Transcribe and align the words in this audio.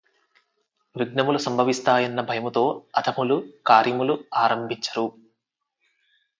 విఘ్నములు 0.95 1.37
సంభవిస్తాయన్న 1.37 2.21
భయముతో 2.21 2.63
అధములు 2.95 3.37
కార్యములు 3.67 4.15
ఆరంభించరు 4.35 5.07